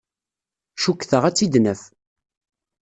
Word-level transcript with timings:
Cukkteɣ 0.81 1.23
ad 1.25 1.33
tt-id-naf. 1.35 1.81